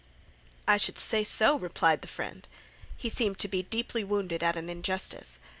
"I 0.67 0.77
should 0.77 0.97
say 0.97 1.23
so," 1.23 1.59
replied 1.59 2.01
the 2.01 2.07
friend. 2.07 2.47
He 2.97 3.07
seemed 3.07 3.37
to 3.37 3.47
be 3.47 3.61
deeply 3.61 4.03
wounded 4.03 4.41
at 4.41 4.55
an 4.55 4.67
injustice. 4.67 5.39